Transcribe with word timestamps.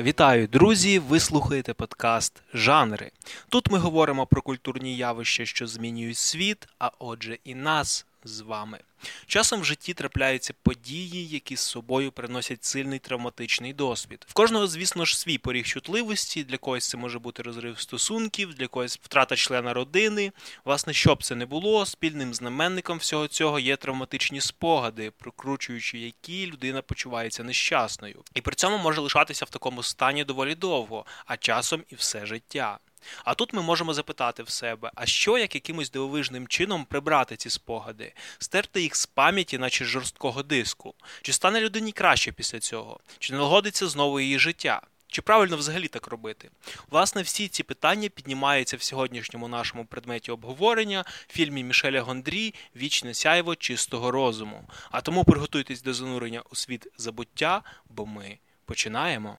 Вітаю, 0.00 0.46
друзі! 0.46 0.98
Ви 0.98 1.20
слухаєте 1.20 1.74
подкаст 1.74 2.42
Жанри. 2.54 3.10
Тут 3.48 3.70
ми 3.70 3.78
говоримо 3.78 4.26
про 4.26 4.42
культурні 4.42 4.96
явища, 4.96 5.46
що 5.46 5.66
змінюють 5.66 6.16
світ, 6.16 6.68
а 6.78 6.90
отже, 6.98 7.38
і 7.44 7.54
нас 7.54 8.06
з 8.24 8.40
вами. 8.40 8.80
Часом 9.26 9.60
в 9.60 9.64
житті 9.64 9.94
трапляються 9.94 10.54
події, 10.62 11.28
які 11.28 11.56
з 11.56 11.60
собою 11.60 12.12
приносять 12.12 12.64
сильний 12.64 12.98
травматичний 12.98 13.72
досвід. 13.72 14.26
В 14.28 14.32
кожного, 14.32 14.66
звісно 14.66 15.04
ж, 15.04 15.18
свій 15.18 15.38
поріг 15.38 15.66
чутливості, 15.66 16.44
для 16.44 16.56
когось 16.56 16.88
це 16.88 16.96
може 16.96 17.18
бути 17.18 17.42
розрив 17.42 17.80
стосунків, 17.80 18.54
для 18.54 18.66
когось 18.66 18.98
втрата 19.02 19.36
члена 19.36 19.74
родини. 19.74 20.32
Власне, 20.64 20.92
що 20.92 21.14
б 21.14 21.22
це 21.22 21.34
не 21.34 21.46
було, 21.46 21.86
спільним 21.86 22.34
знаменником 22.34 22.98
всього 22.98 23.28
цього 23.28 23.58
є 23.58 23.76
травматичні 23.76 24.40
спогади, 24.40 25.10
прокручуючи 25.10 25.98
які 25.98 26.46
людина 26.46 26.82
почувається 26.82 27.44
нещасною. 27.44 28.22
І 28.34 28.40
при 28.40 28.54
цьому 28.54 28.78
може 28.78 29.00
лишатися 29.00 29.44
в 29.44 29.50
такому 29.50 29.82
стані 29.82 30.24
доволі 30.24 30.54
довго, 30.54 31.04
а 31.26 31.36
часом 31.36 31.82
і 31.88 31.94
все 31.94 32.26
життя. 32.26 32.78
А 33.24 33.34
тут 33.34 33.52
ми 33.52 33.62
можемо 33.62 33.94
запитати 33.94 34.42
в 34.42 34.50
себе, 34.50 34.90
а 34.94 35.06
що 35.06 35.38
як 35.38 35.54
якимось 35.54 35.90
дивовижним 35.90 36.48
чином 36.48 36.84
прибрати 36.84 37.36
ці 37.36 37.50
спогади, 37.50 38.12
стерти 38.38 38.82
їх 38.82 38.96
з 38.96 39.06
пам'яті, 39.06 39.58
наче 39.58 39.84
з 39.84 39.88
жорсткого 39.88 40.42
диску? 40.42 40.94
Чи 41.22 41.32
стане 41.32 41.60
людині 41.60 41.92
краще 41.92 42.32
після 42.32 42.60
цього? 42.60 43.00
Чи 43.18 43.32
налагодиться 43.32 43.88
знову 43.88 44.20
її 44.20 44.38
життя? 44.38 44.82
Чи 45.14 45.22
правильно 45.22 45.56
взагалі 45.56 45.88
так 45.88 46.06
робити? 46.06 46.50
Власне, 46.90 47.22
всі 47.22 47.48
ці 47.48 47.62
питання 47.62 48.08
піднімаються 48.08 48.76
в 48.76 48.82
сьогоднішньому 48.82 49.48
нашому 49.48 49.84
предметі 49.84 50.30
обговорення 50.30 51.04
в 51.28 51.32
фільмі 51.32 51.64
Мішеля 51.64 52.02
Гондрі 52.02 52.54
Вічне 52.76 53.14
сяйво 53.14 53.56
чистого 53.56 54.10
розуму. 54.10 54.68
А 54.90 55.00
тому 55.00 55.24
приготуйтесь 55.24 55.82
до 55.82 55.94
занурення 55.94 56.42
у 56.50 56.54
світ 56.54 56.86
забуття, 56.98 57.62
бо 57.90 58.06
ми 58.06 58.38
починаємо. 58.64 59.36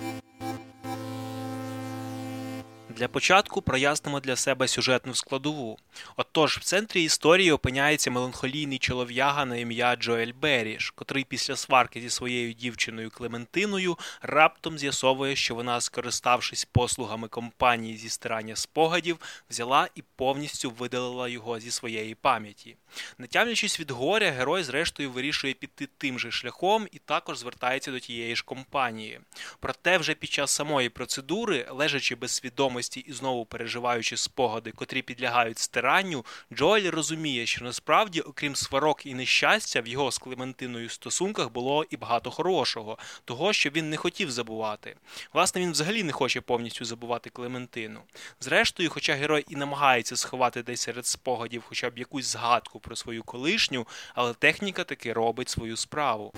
Для 2.95 3.07
початку 3.07 3.61
прояснимо 3.61 4.19
для 4.19 4.35
себе 4.35 4.67
сюжетну 4.67 5.15
складову. 5.15 5.77
Отож, 6.15 6.57
в 6.57 6.63
центрі 6.63 7.03
історії 7.03 7.51
опиняється 7.51 8.11
меланхолійний 8.11 8.77
чолов'яга 8.77 9.45
на 9.45 9.55
ім'я 9.55 9.95
Джоель 9.95 10.31
Беріш, 10.41 10.89
котрий 10.89 11.23
після 11.23 11.55
сварки 11.55 12.01
зі 12.01 12.09
своєю 12.09 12.53
дівчиною 12.53 13.09
Клементиною 13.09 13.97
раптом 14.21 14.77
з'ясовує, 14.77 15.35
що 15.35 15.55
вона, 15.55 15.81
скориставшись 15.81 16.65
послугами 16.65 17.27
компанії 17.27 17.97
зі 17.97 18.09
стирання 18.09 18.55
спогадів, 18.55 19.19
взяла 19.49 19.89
і 19.95 20.03
повністю 20.15 20.71
видалила 20.71 21.27
його 21.27 21.59
зі 21.59 21.71
своєї 21.71 22.15
пам'яті. 22.15 22.75
Не 23.17 23.27
тямлячись 23.27 23.79
від 23.79 23.91
горя, 23.91 24.31
герой, 24.31 24.63
зрештою, 24.63 25.11
вирішує 25.11 25.53
піти 25.53 25.87
тим 25.97 26.19
же 26.19 26.31
шляхом 26.31 26.87
і 26.91 26.99
також 26.99 27.37
звертається 27.37 27.91
до 27.91 27.99
тієї 27.99 28.35
ж 28.35 28.43
компанії. 28.45 29.19
Проте, 29.59 29.97
вже 29.97 30.13
під 30.13 30.29
час 30.31 30.51
самої 30.51 30.89
процедури, 30.89 31.67
лежачи 31.69 32.15
без 32.15 32.31
свідомості 32.31 32.84
і 33.07 33.13
знову 33.13 33.45
переживаючи 33.45 34.17
спогади, 34.17 34.71
котрі 34.71 35.01
підлягають 35.01 35.59
стиранню, 35.59 36.25
Джоель 36.53 36.91
розуміє, 36.91 37.45
що 37.45 37.65
насправді, 37.65 38.21
окрім 38.21 38.55
сварок 38.55 39.05
і 39.05 39.13
нещастя, 39.13 39.81
в 39.81 39.87
його 39.87 40.11
з 40.11 40.17
Клементиною 40.17 40.89
стосунках 40.89 41.51
було 41.51 41.85
і 41.89 41.97
багато 41.97 42.31
хорошого, 42.31 42.97
того, 43.25 43.53
що 43.53 43.69
він 43.69 43.89
не 43.89 43.97
хотів 43.97 44.31
забувати. 44.31 44.95
Власне, 45.33 45.61
він 45.61 45.71
взагалі 45.71 46.03
не 46.03 46.11
хоче 46.11 46.41
повністю 46.41 46.85
забувати 46.85 47.29
Клементину. 47.29 47.99
Зрештою, 48.39 48.89
хоча 48.89 49.13
герой 49.13 49.45
і 49.49 49.55
намагається 49.55 50.15
сховати 50.15 50.63
десь 50.63 50.81
серед 50.81 51.05
спогадів 51.05 51.63
хоча 51.67 51.89
б 51.89 51.97
якусь 51.97 52.25
згадку 52.25 52.79
про 52.79 52.95
свою 52.95 53.23
колишню, 53.23 53.87
але 54.13 54.33
техніка 54.33 54.83
таки 54.83 55.13
робить 55.13 55.49
свою 55.49 55.77
справу. 55.77 56.33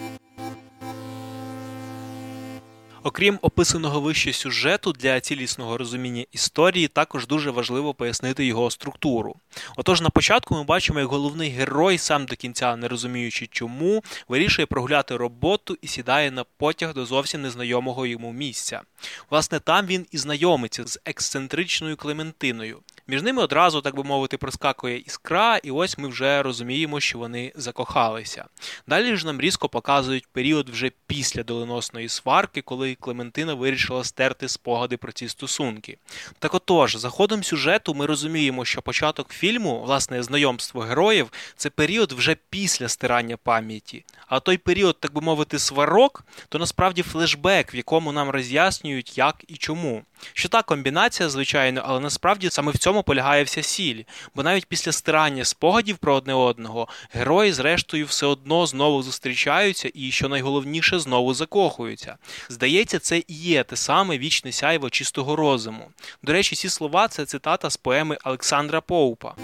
Окрім 3.07 3.39
описаного 3.41 4.01
вище 4.01 4.33
сюжету, 4.33 4.91
для 4.91 5.19
цілісного 5.19 5.77
розуміння 5.77 6.25
історії 6.31 6.87
також 6.87 7.27
дуже 7.27 7.51
важливо 7.51 7.93
пояснити 7.93 8.45
його 8.45 8.71
структуру. 8.71 9.35
Отож, 9.75 10.01
на 10.01 10.09
початку 10.09 10.55
ми 10.55 10.63
бачимо, 10.63 10.99
як 10.99 11.07
головний 11.07 11.49
герой, 11.49 11.97
сам 11.97 12.25
до 12.25 12.35
кінця 12.35 12.75
не 12.75 12.87
розуміючи 12.87 13.47
чому, 13.47 14.03
вирішує 14.27 14.65
прогуляти 14.65 15.17
роботу 15.17 15.77
і 15.81 15.87
сідає 15.87 16.31
на 16.31 16.43
потяг 16.43 16.93
до 16.93 17.05
зовсім 17.05 17.41
незнайомого 17.41 18.05
йому 18.05 18.33
місця. 18.33 18.81
Власне, 19.29 19.59
там 19.59 19.85
він 19.85 20.05
і 20.11 20.17
знайомиться 20.17 20.87
з 20.87 20.99
ексцентричною 21.05 21.97
Клементиною. 21.97 22.79
Між 23.09 23.23
ними 23.23 23.43
одразу, 23.43 23.81
так 23.81 23.95
би 23.95 24.03
мовити, 24.03 24.37
проскакує 24.37 24.97
іскра, 24.97 25.57
і 25.57 25.71
ось 25.71 25.97
ми 25.97 26.07
вже 26.07 26.43
розуміємо, 26.43 26.99
що 26.99 27.17
вони 27.17 27.53
закохалися. 27.55 28.45
Далі 28.87 29.15
ж 29.15 29.25
нам 29.25 29.41
різко 29.41 29.69
показують 29.69 30.27
період 30.27 30.69
вже 30.69 30.91
після 31.07 31.43
доленосної 31.43 32.09
сварки, 32.09 32.61
коли 32.61 32.95
Клементина 32.95 33.53
вирішила 33.53 34.03
стерти 34.03 34.47
спогади 34.47 34.97
про 34.97 35.11
ці 35.11 35.27
стосунки. 35.29 35.97
Так 36.39 36.53
отож, 36.53 36.95
за 36.95 37.09
ходом 37.09 37.43
сюжету 37.43 37.93
ми 37.93 38.05
розуміємо, 38.05 38.65
що 38.65 38.81
початок 38.81 39.29
фільму, 39.33 39.81
власне, 39.81 40.23
знайомство 40.23 40.81
героїв, 40.81 41.31
це 41.55 41.69
період 41.69 42.11
вже 42.11 42.35
після 42.49 42.89
стирання 42.89 43.37
пам'яті. 43.37 44.05
А 44.27 44.39
той 44.39 44.57
період, 44.57 44.99
так 44.99 45.13
би 45.13 45.21
мовити, 45.21 45.59
сварок, 45.59 46.23
то 46.49 46.59
насправді 46.59 47.01
флешбек, 47.01 47.73
в 47.73 47.75
якому 47.75 48.11
нам 48.11 48.29
роз'яснюють, 48.29 49.17
як 49.17 49.43
і 49.47 49.57
чому. 49.57 50.03
Що 50.33 50.49
та 50.49 50.61
комбінація, 50.61 51.29
звичайно, 51.29 51.81
але 51.85 51.99
насправді 51.99 52.49
саме 52.49 52.71
в 52.71 52.77
цьому 52.77 52.96
полягає 53.03 53.43
вся 53.43 53.63
сіль, 53.63 54.03
бо 54.35 54.43
навіть 54.43 54.65
після 54.65 54.91
стирання 54.91 55.45
спогадів 55.45 55.97
про 55.97 56.15
одне 56.15 56.33
одного 56.33 56.87
герої, 57.11 57.51
зрештою, 57.53 58.05
все 58.05 58.25
одно 58.25 58.65
знову 58.65 59.03
зустрічаються 59.03 59.89
і, 59.93 60.11
що 60.11 60.29
найголовніше, 60.29 60.99
знову 60.99 61.33
закохуються. 61.33 62.17
Здається, 62.49 62.99
це 62.99 63.17
і 63.17 63.23
є 63.27 63.63
те 63.63 63.75
саме 63.75 64.17
вічне 64.17 64.51
сяйво 64.51 64.89
чистого 64.89 65.35
розуму. 65.35 65.91
До 66.23 66.33
речі, 66.33 66.55
ці 66.55 66.69
слова 66.69 67.07
це 67.07 67.25
цитата 67.25 67.69
з 67.69 67.77
поеми 67.77 68.17
Олександра 68.25 68.81
Поупа. 68.81 69.35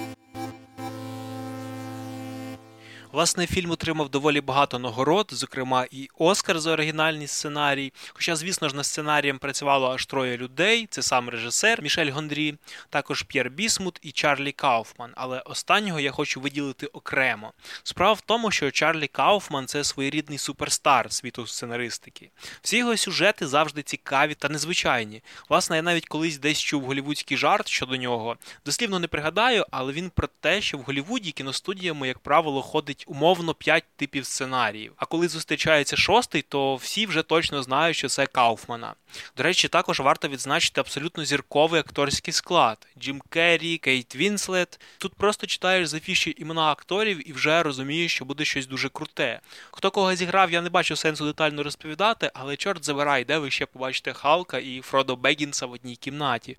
Власне, 3.13 3.47
фільм 3.47 3.71
отримав 3.71 4.09
доволі 4.09 4.41
багато 4.41 4.79
нагород, 4.79 5.27
зокрема 5.31 5.85
і 5.91 6.09
Оскар 6.17 6.59
за 6.59 6.71
оригінальний 6.71 7.27
сценарій. 7.27 7.93
Хоча, 8.13 8.35
звісно 8.35 8.69
ж, 8.69 8.75
над 8.75 8.85
сценарієм 8.85 9.39
працювало 9.39 9.91
аж 9.93 10.05
троє 10.05 10.37
людей: 10.37 10.87
це 10.89 11.01
сам 11.01 11.29
режисер 11.29 11.81
Мішель 11.81 12.11
Гондрі, 12.11 12.55
також 12.89 13.23
П'єр 13.23 13.49
Бісмут 13.49 13.99
і 14.01 14.11
Чарлі 14.11 14.51
Кауфман. 14.51 15.11
Але 15.15 15.39
останнього 15.39 15.99
я 15.99 16.11
хочу 16.11 16.41
виділити 16.41 16.87
окремо. 16.87 17.53
Справа 17.83 18.13
в 18.13 18.21
тому, 18.21 18.51
що 18.51 18.71
Чарлі 18.71 19.07
Кауфман 19.07 19.67
це 19.67 19.83
своєрідний 19.83 20.37
суперстар 20.37 21.11
світу 21.11 21.47
сценаристики. 21.47 22.31
Всі 22.61 22.77
його 22.77 22.97
сюжети 22.97 23.47
завжди 23.47 23.81
цікаві 23.81 24.35
та 24.35 24.49
незвичайні. 24.49 25.23
Власне, 25.49 25.75
я 25.75 25.81
навіть 25.81 26.07
колись 26.07 26.37
десь 26.37 26.59
чув 26.59 26.83
голівудський 26.83 27.37
жарт 27.37 27.67
щодо 27.67 27.95
нього. 27.95 28.37
Дослівно 28.65 28.99
не 28.99 29.07
пригадаю, 29.07 29.65
але 29.71 29.93
він 29.93 30.09
про 30.09 30.27
те, 30.39 30.61
що 30.61 30.77
в 30.77 30.81
Голівуді 30.81 31.31
кіностудіями, 31.31 32.07
як 32.07 32.19
правило, 32.19 32.61
ходить 32.61 33.02
умовно 33.07 33.53
5 33.53 33.83
типів 33.95 34.25
сценаріїв. 34.25 34.93
А 34.97 35.05
коли 35.05 35.27
зустрічається 35.27 35.97
шостий, 35.97 36.41
то 36.41 36.75
всі 36.75 37.05
вже 37.05 37.23
точно 37.23 37.63
знають, 37.63 37.97
що 37.97 38.09
це 38.09 38.25
Кауфмана. 38.25 38.93
До 39.37 39.43
речі, 39.43 39.67
також 39.67 39.99
варто 39.99 40.27
відзначити 40.27 40.81
абсолютно 40.81 41.25
зірковий 41.25 41.79
акторський 41.79 42.33
склад: 42.33 42.87
Джим 42.99 43.21
Керрі, 43.29 43.77
Кейт 43.77 44.15
Вінслет. 44.15 44.79
Тут 44.97 45.15
просто 45.15 45.47
читаєш 45.47 45.87
за 45.87 45.99
фіші 45.99 46.35
імена 46.37 46.71
акторів 46.71 47.29
і 47.29 47.33
вже 47.33 47.63
розумієш, 47.63 48.15
що 48.15 48.25
буде 48.25 48.45
щось 48.45 48.67
дуже 48.67 48.89
круте. 48.89 49.39
Хто 49.71 49.91
кого 49.91 50.15
зіграв, 50.15 50.51
я 50.51 50.61
не 50.61 50.69
бачу 50.69 50.95
сенсу 50.95 51.25
детально 51.25 51.63
розповідати, 51.63 52.31
але 52.33 52.55
чорт 52.55 52.85
забирай, 52.85 53.25
де 53.25 53.37
ви 53.37 53.51
ще 53.51 53.65
побачите 53.65 54.13
Халка 54.13 54.57
і 54.57 54.81
Фродо 54.81 55.15
Бегінса 55.15 55.65
в 55.65 55.71
одній 55.71 55.95
кімнаті. 55.95 56.57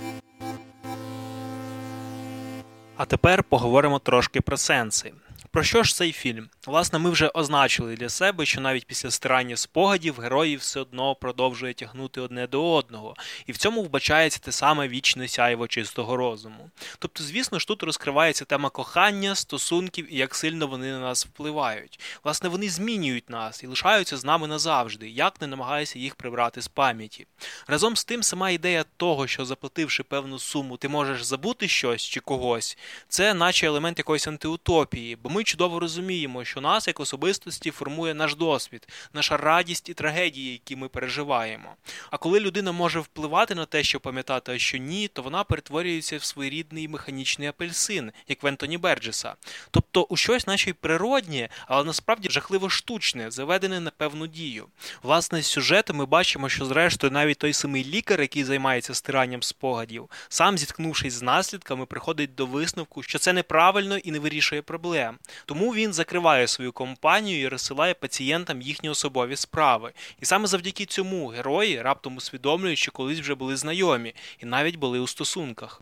А 2.97 3.05
тепер 3.05 3.45
поговоримо 3.45 3.99
трошки 3.99 4.41
про 4.41 4.57
сенси. 4.57 5.13
Про 5.55 5.63
що 5.63 5.83
ж 5.83 5.95
цей 5.95 6.13
фільм? 6.13 6.49
Власне, 6.67 6.99
ми 6.99 7.11
вже 7.11 7.29
означили 7.35 7.97
для 7.97 8.09
себе, 8.09 8.47
що 8.47 8.61
навіть 8.61 8.87
після 8.87 9.11
стирання 9.11 9.57
спогадів 9.57 10.21
герої 10.21 10.57
все 10.57 10.81
одно 10.81 11.15
продовжує 11.15 11.75
тягнути 11.75 12.21
одне 12.21 12.47
до 12.47 12.73
одного, 12.73 13.15
і 13.47 13.53
в 13.53 13.57
цьому 13.57 13.83
вбачається 13.83 14.39
те 14.39 14.53
саме 14.53 14.89
вічне 14.89 15.29
сяйво 15.29 15.69
чистого 15.69 16.17
розуму. 16.17 16.71
Тобто, 16.99 17.25
звісно 17.25 17.59
ж, 17.59 17.67
тут 17.67 17.83
розкривається 17.83 18.45
тема 18.45 18.71
кохання, 18.71 19.35
стосунків 19.35 20.15
і 20.15 20.17
як 20.17 20.35
сильно 20.35 20.67
вони 20.67 20.93
на 20.93 21.01
нас 21.01 21.27
впливають. 21.27 22.01
Власне, 22.25 22.49
вони 22.49 22.69
змінюють 22.69 23.31
нас 23.31 23.63
і 23.63 23.67
лишаються 23.67 24.17
з 24.17 24.25
нами 24.25 24.47
назавжди, 24.47 25.09
як 25.09 25.41
не 25.41 25.47
намагайся 25.47 25.99
їх 25.99 26.15
прибрати 26.15 26.63
з 26.63 26.69
пам'яті. 26.69 27.27
Разом 27.67 27.97
з 27.97 28.05
тим, 28.05 28.23
сама 28.23 28.51
ідея 28.51 28.85
того, 28.97 29.27
що 29.27 29.45
заплативши 29.45 30.03
певну 30.03 30.39
суму, 30.39 30.77
ти 30.77 30.89
можеш 30.89 31.25
забути 31.25 31.69
щось 31.69 32.03
чи 32.03 32.21
когось, 32.21 32.79
це 33.09 33.35
наче 33.35 33.67
елемент 33.67 33.99
якоїсь 33.99 34.29
антиутопії, 34.29 35.17
бо 35.17 35.31
ми 35.31 35.44
чудово 35.45 35.81
розуміємо, 35.81 36.45
що 36.45 36.61
нас 36.61 36.89
як 36.89 37.01
особистості 37.01 37.71
формує 37.71 38.15
наш 38.15 38.35
досвід, 38.35 38.89
наша 39.13 39.37
радість 39.37 39.89
і 39.89 39.95
трагедії, 39.95 40.53
які 40.53 40.77
ми 40.77 40.89
переживаємо. 40.89 41.75
А 42.11 42.17
коли 42.17 42.41
людина 42.41 42.73
може 42.73 43.01
впливати 43.01 43.55
на 43.55 43.67
те, 43.67 43.83
що 43.83 44.01
пам'ятати, 44.01 44.53
а 44.53 44.59
що 44.59 44.79
ні, 44.79 45.09
то 45.09 45.23
вона 45.23 45.45
перетворюється 45.45 46.19
в 46.19 46.25
своєрідний 46.25 46.89
механічний 46.89 47.49
апельсин, 47.49 48.13
як 48.29 48.43
в 48.43 48.47
Ентоні 48.47 48.79
Берджеса. 48.79 49.35
Тобто 49.71 50.03
у 50.03 50.17
щось 50.17 50.47
наче 50.47 50.71
й 50.71 50.73
природнє, 50.73 51.49
але 51.67 51.85
насправді 51.85 52.29
жахливо 52.31 52.71
штучне, 52.71 53.31
заведене 53.31 53.81
на 53.81 53.91
певну 53.91 54.27
дію. 54.27 54.67
Власне, 55.03 55.43
з 55.43 55.47
сюжету 55.47 55.95
ми 55.95 56.07
бачимо, 56.07 56.49
що 56.49 56.65
зрештою 56.65 57.11
навіть 57.11 57.39
той 57.39 57.53
самий 57.53 57.85
лікар, 57.85 58.21
який 58.21 58.45
займається 58.45 58.95
стиранням 58.95 59.43
спогадів, 59.43 60.11
сам 60.29 60.59
зіткнувшись 60.59 61.15
з 61.15 61.23
наслідками, 61.23 61.87
приходить 61.87 62.35
до 62.35 62.47
висновку, 62.47 63.03
що 63.03 63.19
це 63.19 63.33
неправильно 63.33 63.97
і 63.97 64.11
не 64.11 64.19
вирішує 64.19 64.63
проблем. 64.63 65.19
Тому 65.47 65.75
він 65.75 65.93
закриває 65.93 66.49
свою 66.49 66.73
компанію 66.73 67.41
і 67.41 67.49
розсилає 67.49 67.95
пацієнтам 67.95 68.63
їхні 68.63 68.91
особові 68.91 69.37
справи. 69.37 69.93
І 70.21 70.25
саме 70.25 70.47
завдяки 70.47 70.87
цьому 70.87 71.27
герої 71.27 71.83
раптом 71.83 72.17
усвідомлюють, 72.17 72.79
що 72.79 72.93
колись 72.93 73.21
вже 73.21 73.35
були 73.35 73.57
знайомі 73.57 74.15
і 74.39 74.47
навіть 74.47 74.77
були 74.77 74.99
у 74.99 75.07
стосунках. 75.07 75.81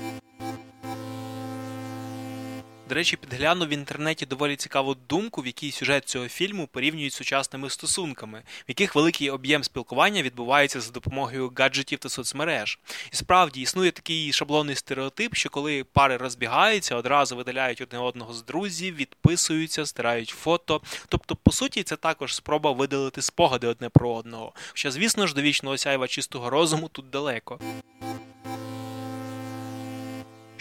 До 2.92 2.96
речі, 2.96 3.16
підглянув 3.16 3.68
в 3.68 3.72
інтернеті 3.72 4.26
доволі 4.26 4.56
цікаву 4.56 4.94
думку, 4.94 5.42
в 5.42 5.46
якій 5.46 5.70
сюжет 5.70 6.08
цього 6.08 6.28
фільму 6.28 6.66
порівнюють 6.66 7.12
з 7.12 7.16
сучасними 7.16 7.70
стосунками, 7.70 8.38
в 8.38 8.64
яких 8.68 8.94
великий 8.94 9.30
об'єм 9.30 9.64
спілкування 9.64 10.22
відбувається 10.22 10.80
за 10.80 10.92
допомогою 10.92 11.52
гаджетів 11.56 11.98
та 11.98 12.08
соцмереж. 12.08 12.78
І 13.12 13.16
справді 13.16 13.60
існує 13.60 13.90
такий 13.90 14.32
шаблонний 14.32 14.76
стереотип, 14.76 15.34
що 15.34 15.50
коли 15.50 15.84
пари 15.84 16.16
розбігаються, 16.16 16.96
одразу 16.96 17.36
видаляють 17.36 17.80
одне 17.80 17.98
одного 17.98 18.34
з 18.34 18.44
друзів, 18.44 18.96
відписуються, 18.96 19.86
стирають 19.86 20.28
фото. 20.28 20.80
Тобто, 21.08 21.36
по 21.36 21.52
суті, 21.52 21.82
це 21.82 21.96
також 21.96 22.34
спроба 22.34 22.72
видалити 22.72 23.22
спогади 23.22 23.66
одне 23.66 23.88
про 23.88 24.14
одного. 24.14 24.52
Що, 24.74 24.90
звісно 24.90 25.26
ж, 25.26 25.34
до 25.34 25.42
вічного 25.42 25.78
сяйва 25.78 26.08
чистого 26.08 26.50
розуму 26.50 26.88
тут 26.88 27.10
далеко. 27.10 27.60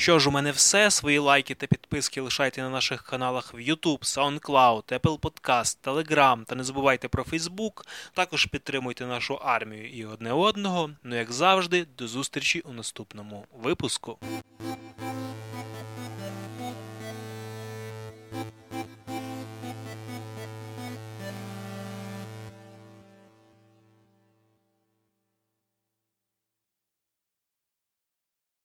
Що 0.01 0.19
ж, 0.19 0.29
у 0.29 0.31
мене 0.31 0.51
все. 0.51 0.91
Свої 0.91 1.19
лайки 1.19 1.55
та 1.55 1.67
підписки 1.67 2.21
лишайте 2.21 2.61
на 2.61 2.69
наших 2.69 3.03
каналах 3.03 3.53
в 3.53 3.57
YouTube, 3.57 3.99
SoundCloud, 3.99 4.99
Apple 4.99 5.19
Podcast, 5.19 5.77
Telegram 5.83 6.45
та 6.45 6.55
не 6.55 6.63
забувайте 6.63 7.07
про 7.07 7.23
Facebook. 7.23 7.85
Також 8.13 8.45
підтримуйте 8.45 9.05
нашу 9.05 9.35
армію 9.35 9.89
і 9.89 10.05
одне 10.05 10.33
одного. 10.33 10.89
Ну 11.03 11.15
як 11.15 11.31
завжди, 11.31 11.85
до 11.97 12.07
зустрічі 12.07 12.59
у 12.59 12.73
наступному 12.73 13.45
випуску. 13.63 14.17